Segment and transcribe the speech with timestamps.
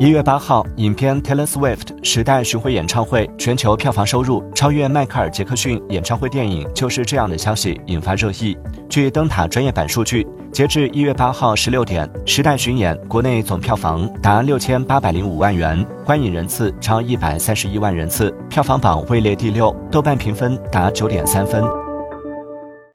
[0.00, 8.56] 一月八号影片 taylor swift 时代巡回演唱会全球票房收入超越迈克尔杰克逊演唱会电影就是这样的消息引发热议。
[8.88, 21.89] 据灯塔专业版数据截至一月八号十六点时代巡演国内总票房达六千八百零五万元观影人次超一百三十一万人次票房榜位列第六豆瓣评分达九点三分。